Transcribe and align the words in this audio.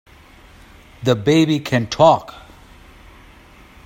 The 1.03 1.15
baby 1.15 1.59
can 1.59 1.85
TALK! 1.85 2.33